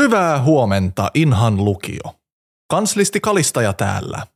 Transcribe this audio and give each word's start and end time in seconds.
Hyvää 0.00 0.42
huomenta, 0.42 1.10
Inhan 1.14 1.64
lukio. 1.64 2.14
Kanslisti 2.70 3.20
Kalistaja 3.20 3.72
täällä. 3.72 4.26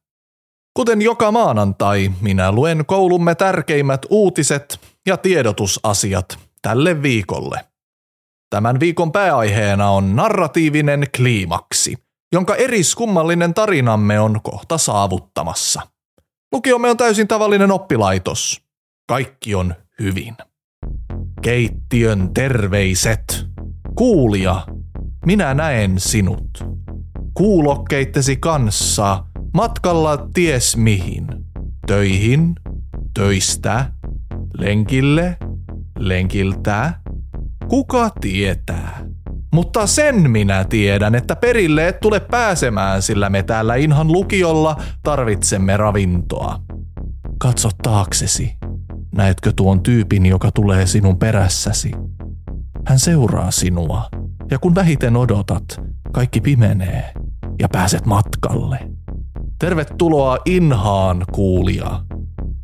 Kuten 0.77 1.03
joka 1.03 1.33
maanantai, 1.33 2.13
minä 2.21 2.53
luen 2.53 2.87
koulumme 2.87 3.35
tärkeimmät 3.35 4.07
uutiset 4.11 4.81
ja 5.07 5.17
tiedotusasiat 5.17 6.39
tälle 6.63 7.03
viikolle. 7.03 7.65
Tämän 8.51 8.81
viikon 8.81 9.13
pääaiheena 9.13 9.91
on 9.91 10.17
narratiivinen 10.17 11.07
kliimaksi, 11.17 11.97
jonka 12.33 12.55
eriskummallinen 12.55 13.55
tarinamme 13.55 14.21
on 14.21 14.41
kohta 14.43 14.79
saavuttamassa. 14.79 15.83
Lukiomme 16.53 16.91
on 16.91 16.97
täysin 16.97 17.29
tavallinen 17.29 17.73
oppilaitos. 17.73 18.63
Kaikki 19.09 19.55
on 19.55 19.75
hyvin. 20.01 20.37
Keittiön 21.43 22.35
terveiset. 22.35 23.47
Kuulija, 23.95 24.67
minä 25.27 25.55
näen 25.55 25.95
sinut. 25.99 26.65
Kuulokkeittesi 27.35 28.37
kanssa, 28.37 29.25
matkalla 29.55 30.29
ties 30.35 30.77
mihin. 30.77 31.27
Töihin, 31.87 32.55
töistä, 33.15 33.93
lenkille, 34.59 35.37
lenkiltä. 35.99 36.95
Kuka 37.69 38.11
tietää? 38.21 39.05
Mutta 39.55 39.87
sen 39.87 40.31
minä 40.31 40.65
tiedän, 40.65 41.15
että 41.15 41.37
perille 41.37 41.89
et 41.89 42.01
tule 42.01 42.21
pääsemään, 42.21 43.03
sillä 43.03 43.31
me 43.31 43.43
täällä 43.43 43.75
Inhan 43.75 44.13
lukiolla 44.13 44.77
tarvitsemme 45.03 45.77
ravintoa. 45.77 46.61
Katso 47.39 47.69
taaksesi. 47.83 48.57
Näetkö 49.15 49.53
tuon 49.57 49.83
tyypin, 49.83 50.27
joka 50.27 50.51
tulee 50.51 50.87
sinun 50.87 51.19
perässäsi? 51.19 51.91
Hän 52.87 52.99
seuraa 52.99 53.51
sinua, 53.51 54.09
ja 54.51 54.59
kun 54.59 54.75
vähiten 54.75 55.17
odotat, 55.17 55.65
kaikki 56.13 56.41
pimenee 56.41 57.13
ja 57.61 57.69
pääset 57.69 58.07
matkalle. 58.07 58.79
Tervetuloa 59.59 60.39
Inhaan, 60.45 61.25
kuulija. 61.33 62.01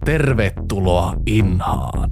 Tervetuloa 0.04 1.14
Inhaan. 1.26 2.10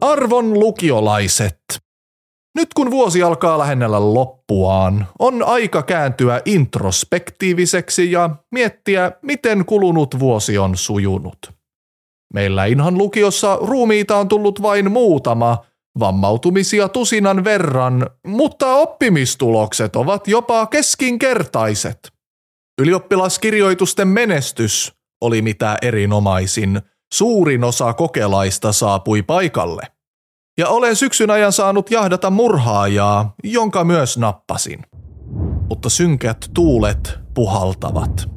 Arvon 0.00 0.60
lukiolaiset! 0.60 1.57
Nyt 2.54 2.74
kun 2.74 2.90
vuosi 2.90 3.22
alkaa 3.22 3.58
lähennellä 3.58 4.14
loppuaan, 4.14 5.06
on 5.18 5.42
aika 5.42 5.82
kääntyä 5.82 6.40
introspektiiviseksi 6.44 8.12
ja 8.12 8.30
miettiä, 8.50 9.12
miten 9.22 9.64
kulunut 9.64 10.18
vuosi 10.18 10.58
on 10.58 10.76
sujunut. 10.76 11.38
Meillä 12.34 12.64
Inhan 12.64 12.98
lukiossa 12.98 13.58
ruumiita 13.60 14.16
on 14.16 14.28
tullut 14.28 14.62
vain 14.62 14.92
muutama, 14.92 15.64
vammautumisia 16.00 16.88
tusinan 16.88 17.44
verran, 17.44 18.10
mutta 18.26 18.74
oppimistulokset 18.74 19.96
ovat 19.96 20.28
jopa 20.28 20.66
keskinkertaiset. 20.66 22.12
Ylioppilaskirjoitusten 22.80 24.08
menestys 24.08 24.92
oli 25.20 25.42
mitä 25.42 25.78
erinomaisin. 25.82 26.80
Suurin 27.14 27.64
osa 27.64 27.92
kokelaista 27.92 28.72
saapui 28.72 29.22
paikalle– 29.22 29.82
ja 30.58 30.68
olen 30.68 30.96
syksyn 30.96 31.30
ajan 31.30 31.52
saanut 31.52 31.90
jahdata 31.90 32.30
murhaajaa, 32.30 33.34
jonka 33.44 33.84
myös 33.84 34.18
nappasin. 34.18 34.82
Mutta 35.68 35.88
synkät 35.88 36.50
tuulet 36.54 37.18
puhaltavat. 37.34 38.30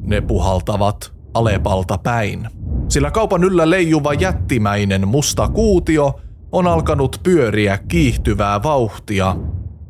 Ne 0.00 0.20
puhaltavat 0.20 1.12
Alepalta 1.34 1.98
päin, 1.98 2.48
sillä 2.88 3.10
kaupan 3.10 3.44
yllä 3.44 3.70
leijuva 3.70 4.14
jättimäinen 4.14 5.08
musta 5.08 5.48
kuutio 5.48 6.20
on 6.52 6.66
alkanut 6.66 7.20
pyöriä 7.22 7.78
kiihtyvää 7.78 8.62
vauhtia, 8.62 9.36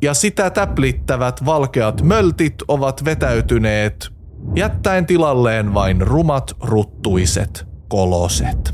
ja 0.01 0.13
sitä 0.13 0.49
täplittävät 0.49 1.45
valkeat 1.45 2.01
möltit 2.01 2.55
ovat 2.67 3.05
vetäytyneet, 3.05 4.09
jättäen 4.55 5.05
tilalleen 5.05 5.73
vain 5.73 6.01
rumat 6.01 6.51
ruttuiset 6.61 7.67
koloset. 7.87 8.73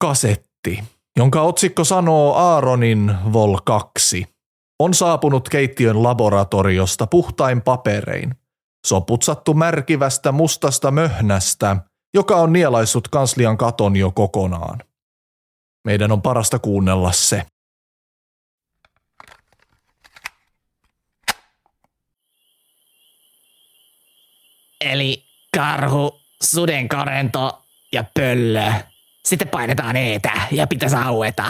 Kasetti 0.00 0.82
jonka 1.18 1.42
otsikko 1.42 1.84
sanoo 1.84 2.34
Aaronin 2.34 3.14
Vol 3.32 3.58
2, 3.64 4.26
on 4.78 4.94
saapunut 4.94 5.48
keittiön 5.48 6.02
laboratoriosta 6.02 7.06
puhtain 7.06 7.62
paperein. 7.62 8.34
Se 8.86 8.94
on 8.94 9.04
putsattu 9.04 9.54
märkivästä 9.54 10.32
mustasta 10.32 10.90
möhnästä, 10.90 11.76
joka 12.14 12.36
on 12.36 12.52
nielaissut 12.52 13.08
kanslian 13.08 13.56
katon 13.56 13.96
jo 13.96 14.10
kokonaan. 14.10 14.78
Meidän 15.84 16.12
on 16.12 16.22
parasta 16.22 16.58
kuunnella 16.58 17.12
se. 17.12 17.42
Eli 24.80 25.24
karhu, 25.56 26.20
sudenkarento 26.42 27.62
ja 27.92 28.04
pöllö. 28.14 28.72
Sitten 29.28 29.48
painetaan 29.48 29.96
eetä 29.96 30.32
ja 30.50 30.66
pitäisi 30.66 30.96
aueta. 30.96 31.44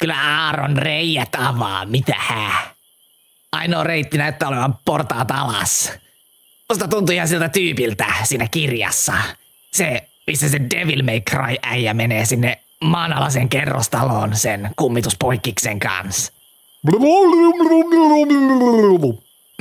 Kyllä 0.00 0.44
Aaron 0.44 0.76
reijät 0.76 1.28
avaa, 1.38 1.86
mitä 1.86 2.14
hää. 2.18 2.74
Ainoa 3.52 3.84
reitti 3.84 4.18
näyttää 4.18 4.48
olevan 4.48 4.78
portaat 4.84 5.30
alas. 5.30 5.92
Musta 6.68 6.88
tuntuu 6.88 7.14
ihan 7.14 7.28
siltä 7.28 7.48
tyypiltä 7.48 8.06
siinä 8.22 8.48
kirjassa. 8.50 9.12
Se, 9.72 10.08
missä 10.26 10.48
se 10.48 10.58
Devil 10.60 11.02
May 11.02 11.20
Cry 11.20 11.56
äijä 11.62 11.94
menee 11.94 12.24
sinne 12.24 12.60
maanalaisen 12.84 13.48
kerrostaloon 13.48 14.36
sen 14.36 14.70
kummituspoikkiksen 14.76 15.78
kanssa. 15.78 16.32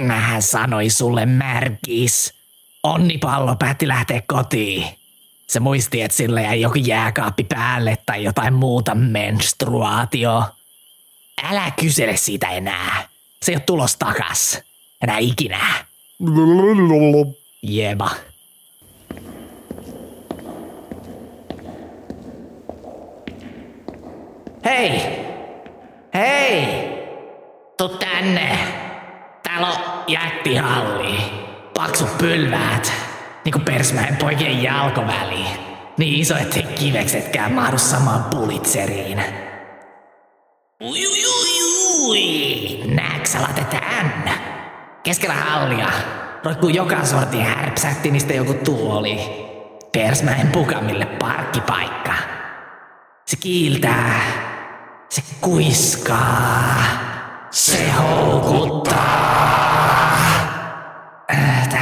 Mähän 0.01 0.41
sanoi 0.41 0.89
sulle 0.89 1.25
märkis. 1.25 2.36
Onnipallo 2.87 3.55
päätti 3.55 3.87
lähteä 3.87 4.21
kotiin. 4.27 4.85
Se 5.47 5.59
muisti, 5.59 6.01
että 6.01 6.17
sille 6.17 6.41
jäi 6.43 6.61
joku 6.61 6.77
jääkaappi 6.77 7.43
päälle 7.43 7.97
tai 8.05 8.23
jotain 8.23 8.53
muuta 8.53 8.95
menstruaatio. 8.95 10.43
Älä 11.43 11.71
kysele 11.79 12.17
siitä 12.17 12.49
enää. 12.49 13.07
Se 13.41 13.51
ei 13.51 13.55
ole 13.55 13.63
tulos 13.65 13.95
takas. 13.97 14.61
Enää 15.01 15.17
ikinä. 15.17 15.59
Jeba. 17.61 18.09
Hei! 24.65 25.01
Hei! 26.13 26.89
Tuu 27.77 27.89
tänne! 27.89 28.57
Täällä 29.43 29.67
on 29.67 30.03
jättihalli 30.07 31.46
paksut 31.77 32.17
pylväät, 32.17 32.93
niinku 33.45 33.59
Persmäen 33.59 34.15
poikien 34.15 34.63
jalkoväli. 34.63 35.45
Niin 35.97 36.19
iso, 36.19 36.37
ettei 36.37 36.63
kiveksetkään 36.63 37.51
mahdu 37.51 37.77
samaan 37.77 38.23
pulitseriin. 38.23 39.23
Ui, 40.83 41.07
ui, 41.07 41.25
ui, 41.25 41.47
ui. 41.99 42.95
Nääks 42.95 43.31
sä 43.31 43.39
tän? 43.69 44.31
Keskellä 45.03 45.35
hallia 45.35 45.87
roikkuu 46.43 46.69
joka 46.69 47.05
sortin 47.05 47.41
härpsähti 47.41 48.11
niistä 48.11 48.33
joku 48.33 48.53
tuoli. 48.53 49.19
Persmäen 49.91 50.47
pukamille 50.47 51.05
parkkipaikka. 51.05 52.13
Se 53.25 53.37
kiiltää. 53.37 54.21
Se 55.09 55.21
kuiskaa. 55.41 56.75
Se 57.51 57.91
houkuttaa. 57.91 59.57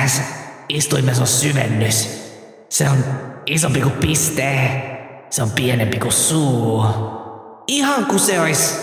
Äh, 0.06 0.12
tässä 0.12 0.24
istuimessa 0.70 1.26
syvennys. 1.26 2.26
Se 2.70 2.90
on 2.90 2.98
isompi 3.46 3.82
kuin 3.82 3.94
piste. 3.94 4.82
Se 5.30 5.44
on 5.44 5.52
pienempi 5.52 6.00
kuin 6.00 6.12
suu. 6.12 6.86
Ihan 7.68 8.06
kuin 8.06 8.20
se 8.20 8.42
olisi 8.42 8.76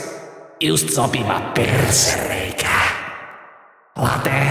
just 0.60 0.90
sopiva 0.90 1.40
persereikä. 1.40 2.68
Late, 3.96 4.46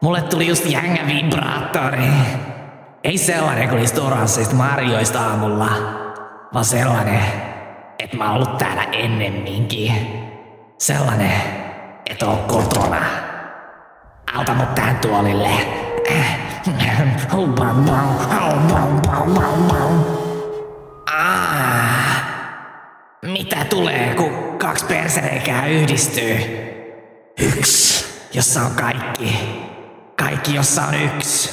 mulle 0.00 0.22
tuli 0.22 0.46
just 0.46 0.66
jängä 0.66 1.06
vibraattori. 1.06 2.08
Ei 3.04 3.18
sellainen 3.18 3.68
kuin 3.68 3.78
niistä 3.78 4.02
oranssista 4.02 4.54
marjoista 4.54 5.20
aamulla, 5.20 5.70
vaan 6.54 6.64
sellainen, 6.64 7.22
että 7.98 8.16
mä 8.16 8.24
oon 8.24 8.34
ollut 8.34 8.58
täällä 8.58 8.84
ennemminkin. 8.84 9.92
Sellainen, 10.78 11.32
että 12.06 12.26
oon 12.26 12.38
kotona. 12.38 13.29
Auta 14.40 14.54
mut 14.54 14.74
tähän 14.74 14.98
tuolille. 14.98 15.48
Ah, 21.06 22.22
mitä 23.22 23.64
tulee, 23.64 24.14
kun 24.14 24.58
kaksi 24.58 24.84
persereikää 24.84 25.66
yhdistyy? 25.66 26.36
Yksi, 27.38 28.06
jossa 28.32 28.60
on 28.62 28.70
kaikki. 28.70 29.60
Kaikki, 30.16 30.54
jossa 30.54 30.82
on 30.82 30.94
yksi. 30.94 31.50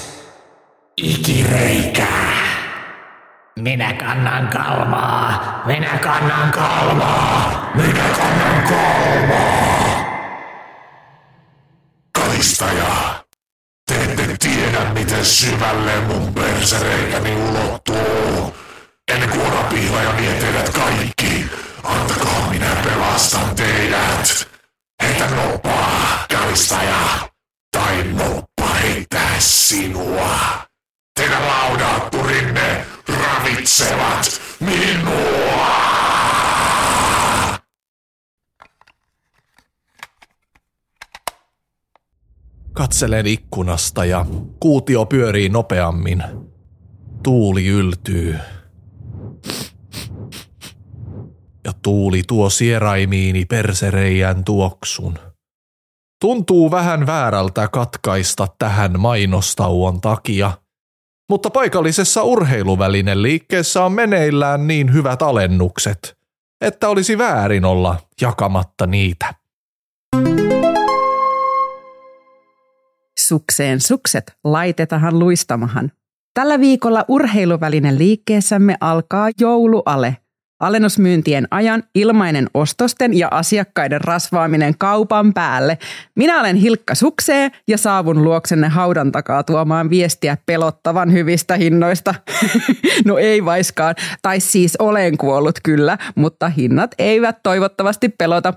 Ikireikä. 0.98 2.08
Minä 3.60 3.94
kannan 3.94 4.48
kalmaa. 4.48 5.62
Minä 5.66 5.98
kannan 6.04 6.52
kalmaa. 6.52 7.72
Minä 7.76 8.04
kannan 8.18 8.64
kalmaa. 8.70 9.67
Kalistaja, 12.58 13.24
te 13.86 14.04
ette 14.04 14.38
tiedä 14.40 14.94
miten 14.94 15.26
syvälle 15.26 16.02
mun 16.02 16.34
persereikäni 16.34 17.36
ulottuu. 17.36 18.56
Ennen 19.12 19.30
kuin 19.30 19.42
orapihlaja 19.42 20.18
vie 20.18 20.34
teidät 20.34 20.70
kaikki, 20.70 21.46
antakaa 21.84 22.50
minä 22.50 22.76
pelastan 22.84 23.56
teidät. 23.56 24.48
Heitä 25.04 25.28
noppaa, 25.28 26.26
kalistaja, 26.34 27.30
tai 27.72 28.04
noppa 28.04 28.68
heittää 28.82 29.40
sinua. 29.40 30.40
Teidän 31.20 31.48
laudaatturinne 31.48 32.86
ravitsevat 33.08 34.42
minua. 34.60 36.27
Katselen 42.78 43.28
ikkunasta 43.28 44.06
ja 44.06 44.26
kuutio 44.60 45.06
pyörii 45.06 45.50
nopeammin. 45.50 46.24
Tuuli 47.24 47.68
yltyy. 47.68 48.40
Ja 51.66 51.72
tuuli 51.82 52.22
tuo 52.28 52.50
sieraimiini 52.50 53.46
persereijän 53.46 54.44
tuoksun. 54.44 55.20
Tuntuu 56.22 56.72
vähän 56.72 57.06
väärältä 57.06 57.68
katkaista 57.68 58.48
tähän 58.60 59.00
mainostauon 59.00 60.02
takia, 60.02 60.52
mutta 61.30 61.50
paikallisessa 61.50 62.24
urheiluvälinen 62.24 63.22
liikkeessä 63.22 63.84
on 63.84 63.92
meneillään 63.92 64.68
niin 64.68 64.94
hyvät 64.94 65.22
alennukset, 65.22 66.18
että 66.62 66.90
olisi 66.90 67.18
väärin 67.18 67.66
olla 67.66 67.98
jakamatta 68.22 68.88
niitä. 68.88 69.47
Sukseen 73.28 73.82
sukset, 73.82 74.32
laitetahan 74.44 75.20
luistamahan. 75.20 75.92
Tällä 76.34 76.60
viikolla 76.60 77.06
urheiluvälinen 77.08 77.98
liikkeessämme 77.98 78.78
alkaa 78.82 79.30
jouluale. 79.40 80.18
Alennusmyyntien 80.60 81.48
ajan 81.52 81.84
ilmainen 81.96 82.48
ostosten 82.54 83.18
ja 83.18 83.28
asiakkaiden 83.32 84.02
rasvaaminen 84.02 84.74
kaupan 84.78 85.34
päälle. 85.34 85.78
Minä 86.16 86.40
olen 86.40 86.56
Hilkka 86.56 86.96
Suksee 86.96 87.52
ja 87.68 87.78
saavun 87.78 88.24
luoksenne 88.24 88.68
haudan 88.68 89.12
takaa 89.12 89.44
tuomaan 89.44 89.90
viestiä 89.90 90.38
pelottavan 90.46 91.12
hyvistä 91.14 91.56
hinnoista. 91.56 92.16
no 93.06 93.18
ei 93.18 93.46
vaiskaan, 93.46 93.96
tai 94.22 94.40
siis 94.40 94.76
olen 94.80 95.18
kuollut 95.18 95.60
kyllä, 95.64 95.98
mutta 96.16 96.50
hinnat 96.50 96.96
eivät 97.00 97.44
toivottavasti 97.44 98.10
pelota. 98.10 98.54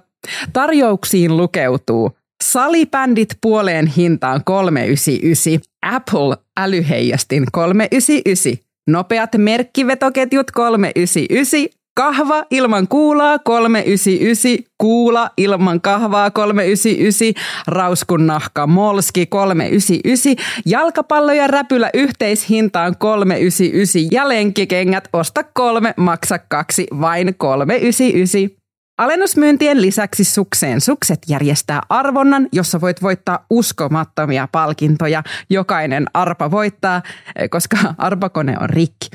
Tarjouksiin 0.52 1.36
lukeutuu 1.36 2.19
Salibändit 2.44 3.28
puoleen 3.40 3.86
hintaan 3.86 4.44
399, 4.44 5.60
Apple 5.82 6.36
älyheijastin 6.56 7.46
399, 7.52 8.64
nopeat 8.86 9.30
merkkivetoketjut 9.38 10.50
399, 10.50 11.80
kahva 11.94 12.44
ilman 12.50 12.88
kuulaa 12.88 13.38
399, 13.38 14.64
kuula 14.78 15.30
ilman 15.36 15.80
kahvaa 15.80 16.30
399, 16.30 17.44
rauskun 17.66 18.26
nahka 18.26 18.66
molski 18.66 19.26
399, 19.26 20.36
jalkapallo 20.66 21.32
ja 21.32 21.46
räpylä 21.46 21.90
yhteishintaan 21.94 22.96
399 22.98 24.08
ja 24.10 24.28
lenkkikengät 24.28 25.08
osta 25.12 25.44
kolme, 25.44 25.94
maksa 25.96 26.38
kaksi, 26.38 26.86
vain 27.00 27.34
399. 27.38 28.59
Alennusmyyntien 29.00 29.82
lisäksi 29.82 30.24
Sukseen 30.24 30.80
Sukset 30.80 31.18
järjestää 31.28 31.80
arvonnan, 31.88 32.48
jossa 32.52 32.80
voit 32.80 33.02
voittaa 33.02 33.46
uskomattomia 33.50 34.48
palkintoja. 34.52 35.22
Jokainen 35.50 36.06
arpa 36.14 36.50
voittaa, 36.50 37.02
koska 37.50 37.76
arpakone 37.98 38.56
on 38.60 38.70
rikki. 38.70 39.10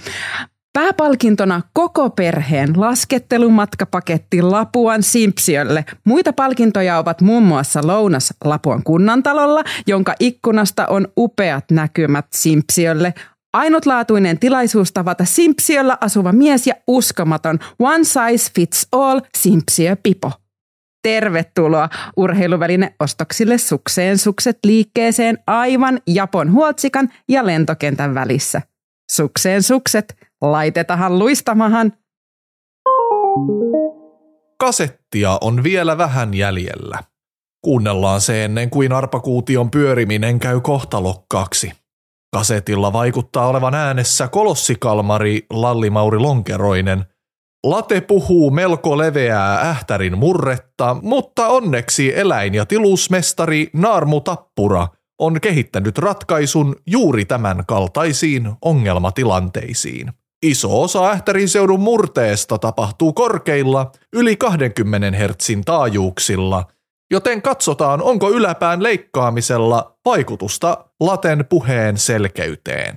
Pääpalkintona 0.73 1.61
koko 1.73 2.09
perheen 2.09 2.69
laskettelumatkapaketti 2.75 4.41
Lapuan 4.41 5.03
Simpsiölle. 5.03 5.85
Muita 6.03 6.33
palkintoja 6.33 6.97
ovat 6.97 7.21
muun 7.21 7.43
muassa 7.43 7.87
lounas 7.87 8.33
Lapuan 8.43 8.83
kunnantalolla, 8.83 9.63
jonka 9.87 10.15
ikkunasta 10.19 10.87
on 10.87 11.07
upeat 11.17 11.65
näkymät 11.71 12.25
Simpsiölle, 12.33 13.13
Ainutlaatuinen 13.55 14.39
tilaisuus 14.39 14.91
tavata 14.91 15.25
Simpsiöllä 15.25 15.97
asuva 16.01 16.31
mies 16.31 16.67
ja 16.67 16.73
uskomaton 16.87 17.59
One 17.79 18.03
Size 18.03 18.51
Fits 18.55 18.87
All 18.91 19.21
Simpsiö 19.37 19.95
Pipo. 20.03 20.31
Tervetuloa 21.03 21.89
urheiluväline 22.17 22.95
ostoksille 22.99 23.57
sukseen 23.57 24.17
sukset 24.17 24.59
liikkeeseen 24.65 25.37
aivan 25.47 25.99
Japon 26.07 26.51
huotsikan 26.51 27.09
ja 27.29 27.45
lentokentän 27.45 28.15
välissä. 28.15 28.61
Sukseen 29.11 29.63
sukset, 29.63 30.15
laitetahan 30.41 31.19
luistamahan. 31.19 31.93
Kasettia 34.59 35.37
on 35.41 35.63
vielä 35.63 35.97
vähän 35.97 36.33
jäljellä. 36.33 36.99
Kuunnellaan 37.61 38.21
se 38.21 38.45
ennen 38.45 38.69
kuin 38.69 38.91
arpakuution 38.91 39.71
pyöriminen 39.71 40.39
käy 40.39 40.61
kohtalokkaaksi. 40.61 41.84
Kasetilla 42.33 42.93
vaikuttaa 42.93 43.47
olevan 43.47 43.75
äänessä 43.75 44.27
kolossikalmari 44.27 45.45
Lallimauri 45.49 46.19
Lonkeroinen. 46.19 47.05
Late 47.65 48.01
puhuu 48.01 48.51
melko 48.51 48.97
leveää 48.97 49.69
ähtärin 49.69 50.17
murretta, 50.17 50.97
mutta 51.01 51.47
onneksi 51.47 52.19
eläin- 52.19 52.53
ja 52.53 52.65
tilusmestari 52.65 53.69
Naarmu 53.73 54.21
Tappura 54.21 54.87
on 55.19 55.41
kehittänyt 55.41 55.97
ratkaisun 55.97 56.75
juuri 56.87 57.25
tämän 57.25 57.63
kaltaisiin 57.67 58.51
ongelmatilanteisiin. 58.61 60.11
Iso 60.45 60.81
osa 60.81 61.09
Ähtärin 61.09 61.49
seudun 61.49 61.79
murteesta 61.79 62.57
tapahtuu 62.57 63.13
korkeilla 63.13 63.91
yli 64.13 64.35
20 64.37 65.17
hertsin 65.17 65.65
taajuuksilla– 65.65 66.63
joten 67.11 67.41
katsotaan, 67.41 68.01
onko 68.01 68.29
yläpään 68.29 68.83
leikkaamisella 68.83 69.97
vaikutusta 70.05 70.85
laten 70.99 71.45
puheen 71.49 71.97
selkeyteen. 71.97 72.95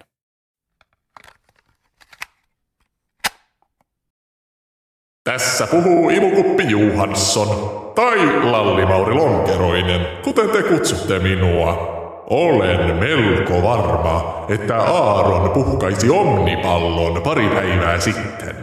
Tässä 5.25 5.67
puhuu 5.67 6.11
Imukuppi 6.11 6.65
Juhansson, 6.71 7.49
tai 7.95 8.45
Lallimauri 8.51 9.15
Lonkeroinen, 9.15 10.07
kuten 10.23 10.51
te 10.51 10.63
kutsutte 10.63 11.19
minua. 11.19 11.99
Olen 12.31 12.97
melko 12.97 13.63
varma, 13.63 14.47
että 14.49 14.77
Aaron 14.77 15.51
puhkaisi 15.51 16.11
omnipallon 16.11 17.23
pari 17.23 17.49
päivää 17.49 18.01
sitten. 18.01 18.58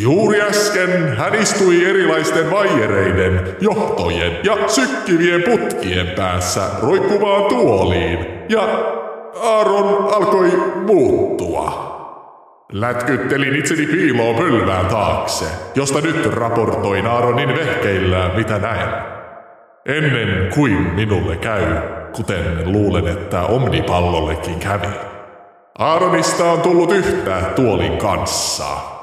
Juuri 0.00 0.40
äsken 0.40 1.16
hän 1.16 1.34
istui 1.34 1.84
erilaisten 1.84 2.50
vaijereiden, 2.50 3.56
johtojen 3.60 4.38
ja 4.44 4.68
sykkivien 4.68 5.42
putkien 5.42 6.06
päässä 6.06 6.60
roikkuvaan 6.82 7.44
tuoliin, 7.44 8.26
ja 8.48 8.62
Aaron 9.42 10.14
alkoi 10.14 10.50
muuttua. 10.86 11.88
Lätkyttelin 12.72 13.56
itseni 13.56 13.86
piiloon 13.86 14.36
pölvään 14.36 14.86
taakse, 14.86 15.44
josta 15.74 16.00
nyt 16.00 16.26
raportoin 16.26 17.06
Aaronin 17.06 17.56
vehkeillään 17.56 18.36
mitä 18.36 18.58
näin. 18.58 18.88
Ennen 19.86 20.52
kuin 20.54 20.94
minulle 20.94 21.36
käy, 21.36 21.66
kuten 22.12 22.72
luulen, 22.72 23.06
että 23.06 23.42
omnipallollekin 23.42 24.58
kävi. 24.58 24.88
Aaronista 25.78 26.44
on 26.44 26.60
tullut 26.60 26.92
yhtä 26.92 27.40
tuolin 27.56 27.98
kanssa. 27.98 28.97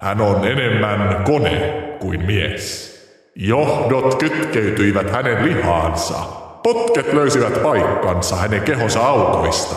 Hän 0.00 0.20
on 0.20 0.48
enemmän 0.48 1.24
kone 1.24 1.58
kuin 2.00 2.26
mies. 2.26 2.90
Johdot 3.34 4.14
kytkeytyivät 4.14 5.10
hänen 5.10 5.44
lihaansa. 5.44 6.14
Potket 6.62 7.12
löysivät 7.12 7.62
paikkansa 7.62 8.36
hänen 8.36 8.62
kehonsa 8.62 9.00
autoista. 9.00 9.74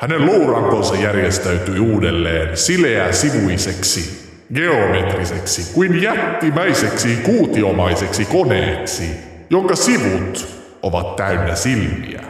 Hänen 0.00 0.26
luurankonsa 0.26 0.94
järjestäytyi 0.94 1.78
uudelleen 1.78 2.56
sileä 2.56 3.12
sivuiseksi, 3.12 4.30
geometriseksi 4.54 5.74
kuin 5.74 6.02
jättimäiseksi 6.02 7.16
kuutiomaiseksi 7.16 8.24
koneeksi, 8.24 9.10
jonka 9.50 9.76
sivut 9.76 10.48
ovat 10.82 11.16
täynnä 11.16 11.54
silmiä. 11.54 12.22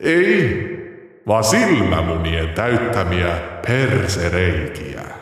Ei, 0.00 0.70
vaan 1.26 1.44
silmämunien 1.44 2.48
täyttämiä 2.48 3.38
persereikiä. 3.66 5.19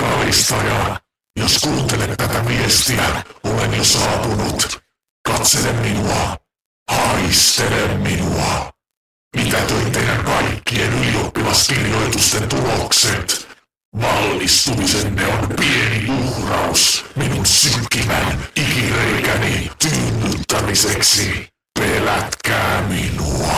Kalistaja, 0.00 1.00
jos 1.36 1.58
kuuntelet 1.58 2.16
tätä 2.16 2.46
viestiä, 2.48 3.22
olen 3.44 3.74
jo 3.74 3.84
saapunut. 3.84 4.80
Katsele 5.28 5.72
minua. 5.72 6.36
Hai 6.90 7.20
Muistele 7.30 7.94
minua. 7.94 8.70
Mitä 9.36 9.56
toi 9.56 9.90
teidän 9.92 10.24
kaikkien 10.24 10.92
ylioppilaskirjoitusten 10.92 12.48
tulokset? 12.48 13.48
Valmistumisenne 14.00 15.26
on 15.26 15.48
pieni 15.48 16.10
uhraus 16.10 17.04
minun 17.16 17.46
synkimän 17.46 18.44
ikireikäni 18.56 19.70
tyynnyttämiseksi. 19.82 21.48
Pelätkää 21.78 22.82
minua. 22.82 23.54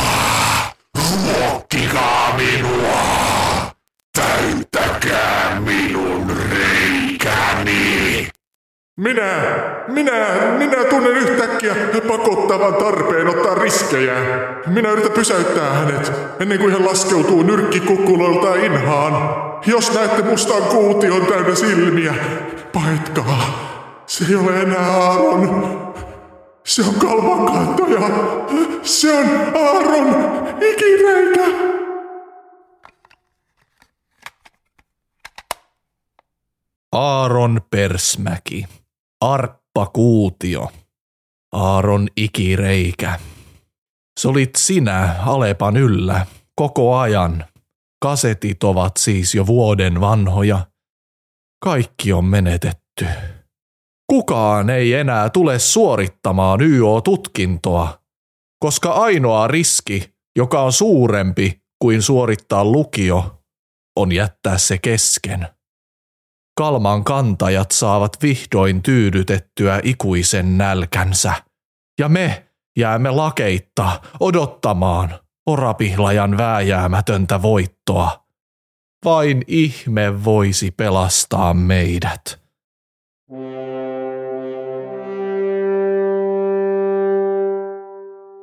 Ruokkikaa 0.98 2.36
minua. 2.36 3.02
Täyttäkää 4.12 5.60
minun 5.60 5.91
Minä, 8.96 9.32
minä, 9.88 10.12
minä 10.58 10.84
tunnen 10.84 11.12
yhtäkkiä 11.12 11.74
pakottavan 12.08 12.74
tarpeen 12.74 13.28
ottaa 13.28 13.54
riskejä. 13.54 14.14
Minä 14.66 14.90
yritän 14.90 15.12
pysäyttää 15.12 15.72
hänet 15.72 16.12
ennen 16.40 16.58
kuin 16.58 16.72
hän 16.72 16.86
laskeutuu 16.86 17.42
nyrkkikukkuloilta 17.42 18.54
inhaan. 18.54 19.12
Jos 19.66 19.94
näette 19.94 20.22
mustan 20.22 20.62
kuution 20.62 21.26
täynnä 21.26 21.54
silmiä, 21.54 22.14
paitkaa. 22.72 23.72
Se 24.06 24.24
ei 24.28 24.34
ole 24.34 24.60
enää 24.60 24.90
Aaron. 24.90 25.92
Se 26.64 26.82
on 26.82 26.94
kalvakantaja. 26.94 28.10
Se 28.82 29.12
on 29.12 29.26
Aaron 29.54 30.14
ikireikä. 30.60 31.46
Aaron 36.92 37.60
Persmäki. 37.70 38.81
Arppa 39.22 39.86
Kuutio. 39.86 40.68
Aaron 41.52 42.08
ikireikä. 42.16 43.20
Se 44.20 44.28
olit 44.28 44.50
sinä 44.56 45.16
Alepan 45.26 45.76
yllä 45.76 46.26
koko 46.56 46.96
ajan. 46.96 47.44
Kasetit 48.02 48.64
ovat 48.64 48.96
siis 48.96 49.34
jo 49.34 49.46
vuoden 49.46 50.00
vanhoja. 50.00 50.66
Kaikki 51.64 52.12
on 52.12 52.24
menetetty. 52.24 53.06
Kukaan 54.10 54.70
ei 54.70 54.94
enää 54.94 55.30
tule 55.30 55.58
suorittamaan 55.58 56.60
YO-tutkintoa, 56.60 57.98
koska 58.58 58.92
ainoa 58.92 59.48
riski, 59.48 60.14
joka 60.36 60.62
on 60.62 60.72
suurempi 60.72 61.62
kuin 61.82 62.02
suorittaa 62.02 62.64
lukio, 62.64 63.42
on 63.96 64.12
jättää 64.12 64.58
se 64.58 64.78
kesken. 64.78 65.48
Kalman 66.54 67.04
kantajat 67.04 67.70
saavat 67.70 68.22
vihdoin 68.22 68.82
tyydytettyä 68.82 69.80
ikuisen 69.82 70.58
nälkänsä. 70.58 71.32
Ja 71.98 72.08
me 72.08 72.46
jäämme 72.76 73.10
lakeitta 73.10 74.00
odottamaan 74.20 75.14
orapihlajan 75.46 76.38
vääjäämätöntä 76.38 77.42
voittoa. 77.42 78.24
Vain 79.04 79.44
ihme 79.46 80.24
voisi 80.24 80.70
pelastaa 80.70 81.54
meidät. 81.54 82.42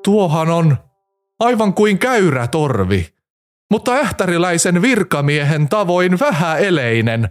Tuohan 0.04 0.50
on 0.50 0.78
aivan 1.39 1.74
kuin 1.74 2.00
käyrä 2.00 2.48
torvi, 2.48 3.08
mutta 3.72 3.92
ähtäriläisen 3.92 4.82
virkamiehen 4.82 5.70
tavoin 5.70 6.20
vähäeleinen, 6.20 7.30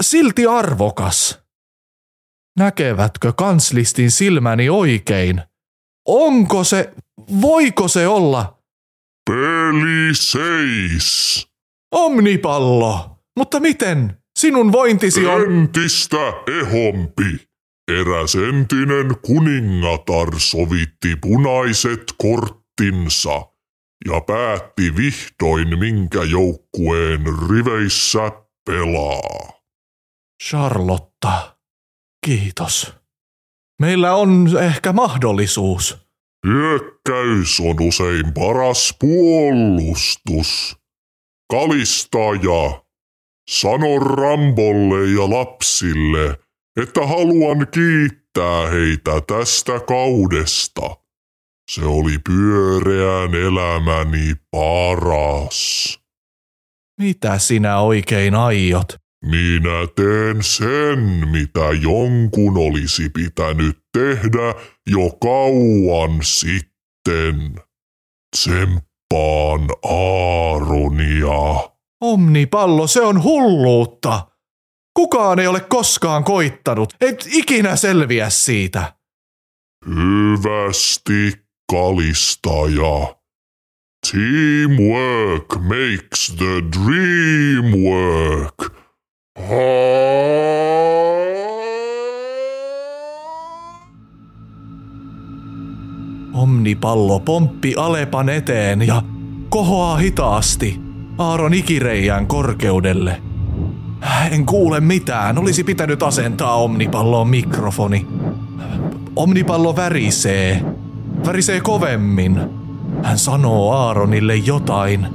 silti 0.00 0.46
arvokas. 0.46 1.38
Näkevätkö 2.58 3.32
kanslistin 3.32 4.10
silmäni 4.10 4.70
oikein? 4.70 5.42
Onko 6.08 6.64
se, 6.64 6.92
voiko 7.40 7.88
se 7.88 8.08
olla 8.08 8.58
Peli 9.30 10.14
seis. 10.14 11.46
omnipallo? 11.94 13.16
Mutta 13.36 13.60
miten? 13.60 14.16
Sinun 14.38 14.72
vointisi 14.72 15.26
on... 15.26 15.52
Entistä 15.52 16.32
ehompi. 16.60 17.50
Eräs 17.92 18.34
entinen 18.34 19.16
kuningatar 19.22 20.40
sovitti 20.40 21.16
punaiset 21.20 22.02
korttinsa 22.18 23.46
ja 24.08 24.20
päätti 24.20 24.96
vihdoin 24.96 25.78
minkä 25.78 26.22
joukkueen 26.22 27.20
riveissä 27.50 28.32
pelaa. 28.66 29.59
Charlotta, 30.48 31.56
kiitos. 32.26 32.94
Meillä 33.80 34.14
on 34.14 34.48
ehkä 34.62 34.92
mahdollisuus. 34.92 35.98
Hyökkäys 36.46 37.60
on 37.60 37.88
usein 37.88 38.34
paras 38.34 38.94
puolustus. 39.00 40.76
Kalistaja, 41.50 42.82
sano 43.50 43.98
Rambolle 43.98 45.10
ja 45.20 45.30
lapsille, 45.30 46.38
että 46.82 47.06
haluan 47.06 47.66
kiittää 47.70 48.66
heitä 48.70 49.20
tästä 49.26 49.80
kaudesta. 49.80 50.96
Se 51.70 51.84
oli 51.84 52.18
pyöreän 52.18 53.34
elämäni 53.34 54.34
paras. 54.50 55.98
Mitä 57.00 57.38
sinä 57.38 57.80
oikein 57.80 58.34
aiot? 58.34 59.09
Minä 59.24 59.86
teen 59.96 60.42
sen, 60.42 61.28
mitä 61.30 61.70
jonkun 61.82 62.58
olisi 62.58 63.08
pitänyt 63.08 63.78
tehdä 63.92 64.54
jo 64.90 65.10
kauan 65.20 66.18
sitten. 66.22 67.60
Tsemppaan 68.36 69.68
Aaronia. 69.84 71.70
Omnipallo, 72.00 72.86
se 72.86 73.02
on 73.02 73.22
hulluutta. 73.22 74.26
Kukaan 74.96 75.38
ei 75.38 75.46
ole 75.46 75.60
koskaan 75.60 76.24
koittanut. 76.24 76.92
Et 77.00 77.28
ikinä 77.32 77.76
selviä 77.76 78.30
siitä. 78.30 78.94
Hyvästi, 79.86 81.32
kalistaja. 81.72 83.16
Teamwork 84.10 85.46
makes 85.56 86.34
the 86.38 86.62
dream 86.78 87.74
work. 87.84 88.80
Omnipallo 96.32 97.20
pomppi 97.20 97.74
Alepan 97.76 98.28
eteen 98.28 98.86
ja 98.86 99.02
kohoaa 99.48 99.96
hitaasti 99.96 100.80
Aaron 101.18 101.54
ikireijän 101.54 102.26
korkeudelle. 102.26 103.22
En 104.30 104.46
kuule 104.46 104.80
mitään, 104.80 105.38
olisi 105.38 105.64
pitänyt 105.64 106.02
asentaa 106.02 106.54
Omnipalloon 106.54 107.28
mikrofoni. 107.28 108.06
Omnipallo 109.16 109.76
värisee. 109.76 110.64
Värisee 111.26 111.60
kovemmin. 111.60 112.40
Hän 113.02 113.18
sanoo 113.18 113.72
Aaronille 113.72 114.36
jotain. 114.36 115.06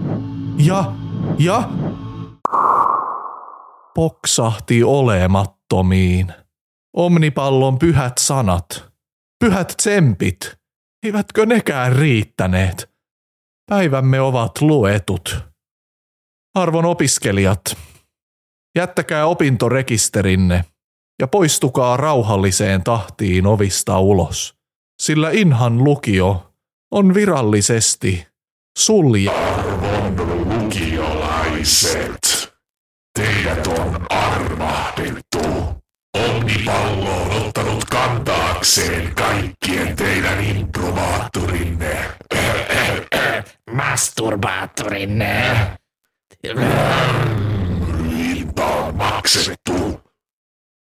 Ja, 0.57 0.91
ja... 1.39 1.69
Poksahti 3.95 4.83
olemattomiin. 4.83 6.33
Omnipallon 6.97 7.79
pyhät 7.79 8.17
sanat. 8.17 8.85
Pyhät 9.39 9.73
tsempit. 9.77 10.55
Eivätkö 11.05 11.45
nekään 11.45 11.95
riittäneet? 11.95 12.89
Päivämme 13.69 14.21
ovat 14.21 14.61
luetut. 14.61 15.37
Arvon 16.55 16.85
opiskelijat, 16.85 17.77
jättäkää 18.77 19.25
opintorekisterinne 19.25 20.65
ja 21.21 21.27
poistukaa 21.27 21.97
rauhalliseen 21.97 22.83
tahtiin 22.83 23.47
ovista 23.47 23.99
ulos, 23.99 24.55
sillä 25.01 25.29
Inhan 25.31 25.83
lukio 25.83 26.53
on 26.91 27.13
virallisesti 27.13 28.27
sulje. 28.77 29.31
Arvon 29.31 30.63
lukiolaiset, 30.63 32.24
teidät 33.45 33.67
on 33.67 34.05
armahdettu. 34.09 35.39
Omnipallo 36.13 37.21
on 37.21 37.31
ottanut 37.31 37.85
kantaakseen 37.85 39.15
kaikkien 39.15 39.95
teidän 39.95 40.43
improvaattorinne. 40.43 42.09
Masturbaattorinne. 43.71 45.55
Hinta 48.17 48.65
on 48.65 48.95
maksettu. 48.95 50.01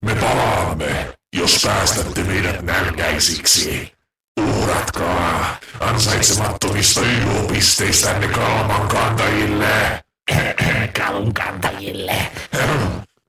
Me 0.05 0.15
palaamme, 0.15 1.13
jos 1.35 1.61
päästätte 1.65 2.23
meidät 2.23 2.61
nälkäisiksi. 2.61 3.93
Uhratkaa 4.41 5.57
ansaitsemattomista 5.79 7.01
YU-pisteistänne 7.01 8.27
kalman 8.27 8.87
kantajille. 8.87 10.02
Kalun 10.97 11.33
kantajille. 11.33 12.15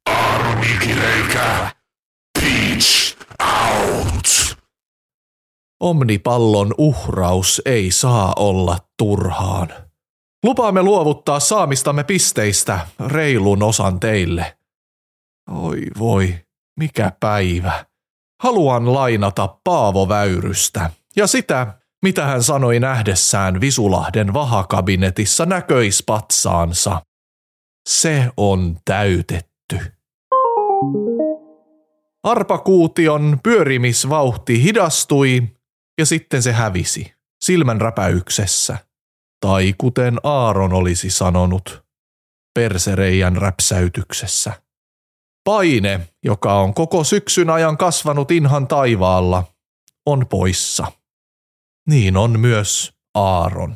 Aaron 0.06 0.64
ikireikä. 0.64 1.70
Peach 2.40 3.16
out. 3.40 4.56
Omnipallon 5.80 6.74
uhraus 6.78 7.62
ei 7.64 7.90
saa 7.90 8.32
olla 8.36 8.78
turhaan. 8.98 9.68
Lupaamme 10.44 10.82
luovuttaa 10.82 11.40
saamistamme 11.40 12.04
pisteistä 12.04 12.86
reilun 13.06 13.62
osan 13.62 14.00
teille. 14.00 14.56
Oi 15.50 15.80
voi, 15.98 16.34
mikä 16.76 17.12
päivä. 17.20 17.84
Haluan 18.42 18.94
lainata 18.94 19.58
Paavo 19.64 20.08
Väyrystä 20.08 20.90
ja 21.16 21.26
sitä, 21.26 21.78
mitä 22.04 22.26
hän 22.26 22.42
sanoi 22.42 22.80
nähdessään 22.80 23.60
Visulahden 23.60 24.34
vahakabinetissa 24.34 25.46
näköispatsaansa. 25.46 27.02
Se 27.88 28.30
on 28.36 28.76
täytetty. 28.84 29.78
Arpakuution 32.22 33.38
pyörimisvauhti 33.42 34.62
hidastui 34.62 35.42
ja 35.98 36.06
sitten 36.06 36.42
se 36.42 36.52
hävisi 36.52 37.14
silmän 37.44 37.80
räpäyksessä. 37.80 38.78
Tai 39.40 39.74
kuten 39.78 40.20
Aaron 40.22 40.72
olisi 40.72 41.10
sanonut, 41.10 41.84
persereijän 42.54 43.36
räpsäytyksessä. 43.36 44.52
Paine, 45.44 46.08
joka 46.24 46.54
on 46.54 46.74
koko 46.74 47.04
syksyn 47.04 47.50
ajan 47.50 47.76
kasvanut 47.76 48.30
inhan 48.30 48.68
taivaalla, 48.68 49.44
on 50.06 50.26
poissa. 50.26 50.92
Niin 51.88 52.16
on 52.16 52.40
myös 52.40 52.92
Aaron. 53.14 53.74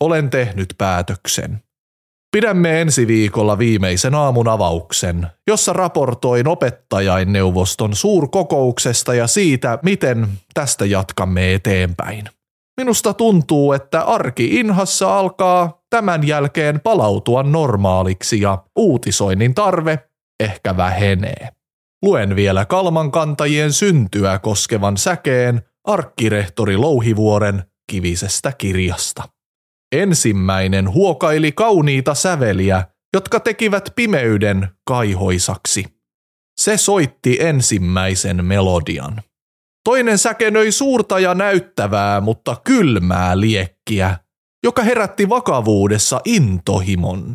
Olen 0.00 0.30
tehnyt 0.30 0.74
päätöksen. 0.78 1.62
Pidämme 2.36 2.80
ensi 2.80 3.06
viikolla 3.06 3.58
viimeisen 3.58 4.14
aamun 4.14 4.48
avauksen, 4.48 5.26
jossa 5.46 5.72
raportoin 5.72 6.48
opettajainneuvoston 6.48 7.94
suurkokouksesta 7.94 9.14
ja 9.14 9.26
siitä, 9.26 9.78
miten 9.82 10.28
tästä 10.54 10.84
jatkamme 10.84 11.54
eteenpäin. 11.54 12.28
Minusta 12.80 13.14
tuntuu, 13.14 13.72
että 13.72 14.02
arki 14.02 14.60
Inhassa 14.60 15.18
alkaa 15.18 15.82
tämän 15.90 16.26
jälkeen 16.26 16.80
palautua 16.80 17.42
normaaliksi 17.42 18.40
ja 18.40 18.64
uutisoinnin 18.78 19.54
tarve 19.54 19.98
ehkä 20.40 20.76
vähenee. 20.76 21.48
Luen 22.02 22.36
vielä 22.36 22.64
kalmankantajien 22.64 23.72
syntyä 23.72 24.38
koskevan 24.38 24.96
säkeen 24.96 25.62
arkkirehtori 25.86 26.76
Louhivuoren 26.76 27.64
kivisestä 27.90 28.52
kirjasta. 28.52 29.28
Ensimmäinen 29.92 30.92
huokaili 30.92 31.52
kauniita 31.52 32.14
säveliä, 32.14 32.84
jotka 33.14 33.40
tekivät 33.40 33.92
pimeyden 33.96 34.68
kaihoisaksi. 34.84 35.84
Se 36.60 36.76
soitti 36.76 37.36
ensimmäisen 37.40 38.44
melodian. 38.44 39.22
Toinen 39.84 40.18
säkenöi 40.18 40.72
suurta 40.72 41.18
ja 41.18 41.34
näyttävää, 41.34 42.20
mutta 42.20 42.56
kylmää 42.64 43.40
liekkiä, 43.40 44.18
joka 44.64 44.82
herätti 44.82 45.28
vakavuudessa 45.28 46.20
intohimon. 46.24 47.34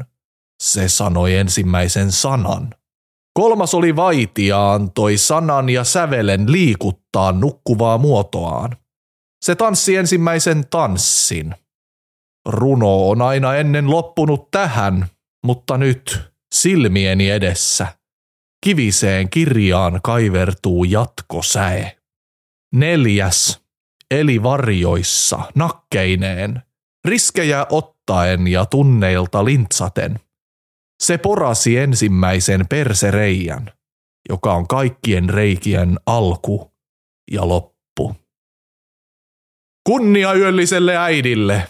Se 0.63 0.89
sanoi 0.89 1.35
ensimmäisen 1.35 2.11
sanan. 2.11 2.73
Kolmas 3.33 3.73
oli 3.73 3.95
vaitiaan 3.95 4.81
antoi 4.81 5.17
sanan 5.17 5.69
ja 5.69 5.83
sävelen 5.83 6.51
liikuttaa 6.51 7.31
nukkuvaa 7.31 7.97
muotoaan. 7.97 8.77
Se 9.45 9.55
tanssi 9.55 9.95
ensimmäisen 9.95 10.67
tanssin. 10.69 11.55
Runo 12.49 13.09
on 13.09 13.21
aina 13.21 13.55
ennen 13.55 13.89
loppunut 13.89 14.51
tähän, 14.51 15.05
mutta 15.45 15.77
nyt 15.77 16.21
silmieni 16.55 17.29
edessä. 17.29 17.87
Kiviseen 18.65 19.29
kirjaan 19.29 19.99
kaivertuu 20.03 20.83
jatkosäe. 20.83 21.97
Neljäs, 22.75 23.61
eli 24.11 24.43
varjoissa, 24.43 25.39
nakkeineen, 25.55 26.61
riskejä 27.05 27.67
ottaen 27.69 28.47
ja 28.47 28.65
tunneilta 28.65 29.45
lintsaten. 29.45 30.19
Se 31.01 31.17
porasi 31.17 31.77
ensimmäisen 31.77 32.67
persereijän, 32.67 33.71
joka 34.29 34.53
on 34.53 34.67
kaikkien 34.67 35.29
reikien 35.29 35.99
alku 36.05 36.71
ja 37.31 37.47
loppu. 37.47 38.15
Kunnia 39.89 40.33
yölliselle 40.33 40.97
äidille, 40.97 41.67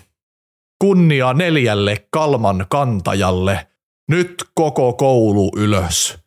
kunnia 0.80 1.34
neljälle 1.34 2.08
kalman 2.12 2.66
kantajalle, 2.70 3.68
nyt 4.10 4.36
koko 4.56 4.94
koulu 4.94 5.52
ylös. 5.58 6.18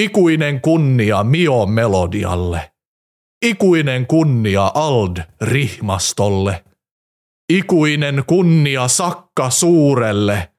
Ikuinen 0.00 0.60
kunnia 0.60 1.24
Mio 1.24 1.66
Melodialle. 1.66 2.72
Ikuinen 3.46 4.06
kunnia 4.06 4.72
Ald 4.74 5.16
Rihmastolle. 5.40 6.64
Ikuinen 7.52 8.24
kunnia 8.26 8.88
Sakka 8.88 9.50
Suurelle. 9.50 10.53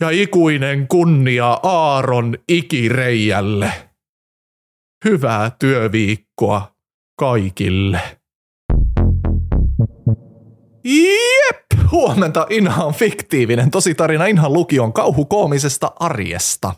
Ja 0.00 0.10
ikuinen 0.10 0.88
kunnia 0.88 1.60
Aaron 1.62 2.38
Ikireijälle. 2.48 3.72
Hyvää 5.04 5.50
työviikkoa 5.58 6.74
kaikille. 7.18 8.00
Jep! 10.84 11.90
Huomenta 11.90 12.46
Inha 12.50 12.84
on 12.84 12.94
fiktiivinen 12.94 13.70
tositarina 13.70 14.26
Inhan 14.26 14.52
lukion 14.52 14.92
kauhukoomisesta 14.92 15.92
arjesta. 16.00 16.74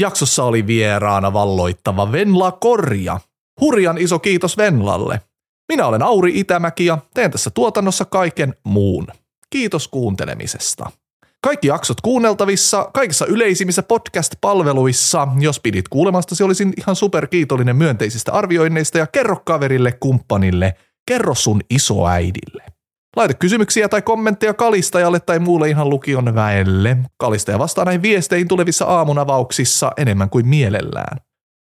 Jaksossa 0.00 0.44
oli 0.44 0.66
vieraana 0.66 1.32
valloittava 1.32 2.12
Venla 2.12 2.52
Korja. 2.52 3.20
Hurjan 3.60 3.98
iso 3.98 4.18
kiitos 4.18 4.56
Venlalle. 4.56 5.20
Minä 5.68 5.86
olen 5.86 6.02
Auri 6.02 6.40
Itämäki 6.40 6.86
ja 6.86 6.98
teen 7.14 7.30
tässä 7.30 7.50
tuotannossa 7.50 8.04
kaiken 8.04 8.54
muun. 8.64 9.06
Kiitos 9.50 9.88
kuuntelemisesta. 9.88 10.90
Kaikki 11.46 11.68
jaksot 11.68 12.00
kuunneltavissa 12.00 12.90
kaikissa 12.94 13.26
yleisimmissä 13.26 13.82
podcast-palveluissa. 13.82 15.28
Jos 15.40 15.60
pidit 15.60 15.88
kuulemastasi, 15.88 16.44
olisin 16.44 16.72
ihan 16.78 16.96
superkiitollinen 16.96 17.76
myönteisistä 17.76 18.32
arvioinneista 18.32 18.98
ja 18.98 19.06
kerro 19.06 19.36
kaverille, 19.44 19.92
kumppanille, 19.92 20.74
kerro 21.08 21.34
sun 21.34 21.60
isoäidille. 21.70 22.64
Laita 23.16 23.34
kysymyksiä 23.34 23.88
tai 23.88 24.02
kommentteja 24.02 24.54
kalistajalle 24.54 25.20
tai 25.20 25.38
muulle 25.38 25.68
ihan 25.68 25.90
lukion 25.90 26.34
väelle. 26.34 26.96
Kalistaja 27.18 27.58
vastaa 27.58 27.84
näihin 27.84 28.02
viesteihin 28.02 28.48
tulevissa 28.48 28.84
aamunavauksissa 28.84 29.92
enemmän 29.96 30.30
kuin 30.30 30.48
mielellään. 30.48 31.18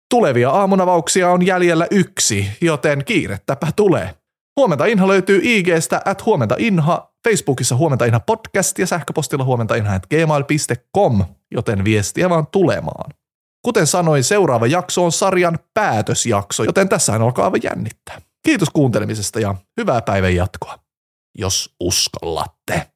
Tulevia 0.10 0.50
aamunavauksia 0.50 1.30
on 1.30 1.46
jäljellä 1.46 1.88
yksi, 1.92 2.48
joten 2.62 3.06
kiirettäpä 3.06 3.68
tulee. 3.76 4.14
Huomenta 4.56 4.86
Inha 4.86 5.08
löytyy 5.08 5.40
IGstä 5.44 6.02
at 6.06 6.26
huomenta 6.26 6.56
Inha, 6.58 7.14
Facebookissa 7.30 7.76
huomenta 7.76 8.06
Inha 8.06 8.20
podcast 8.20 8.80
ja 8.80 8.88
sähköpostilla 8.88 9.44
huomenta 9.44 9.76
Inha 9.76 10.00
gmail.com, 10.00 11.26
joten 11.52 11.84
viestiä 11.84 12.30
vaan 12.30 12.48
tulemaan. 12.48 13.12
Kuten 13.66 13.88
sanoin, 13.88 14.24
seuraava 14.24 14.68
jakso 14.68 15.06
on 15.06 15.12
sarjan 15.12 15.60
päätösjakso, 15.74 16.64
joten 16.64 16.90
tässä 16.90 17.14
alkaa 17.14 17.46
aivan 17.46 17.60
jännittää. 17.64 18.22
Kiitos 18.44 18.70
kuuntelemisesta 18.70 19.40
ja 19.40 19.56
hyvää 19.78 20.02
päivän 20.02 20.36
jatkoa, 20.36 20.80
jos 21.38 21.76
uskallatte. 21.80 22.95